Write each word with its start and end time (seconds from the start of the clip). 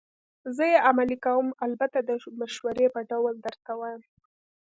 زه 0.55 0.63
یې 0.71 0.79
عملي 0.89 1.17
کوم، 1.25 1.45
البته 1.65 1.97
د 2.01 2.09
مشورې 2.39 2.87
په 2.95 3.01
ډول 3.09 3.33
درته 3.45 3.71
وایم. 3.79 4.01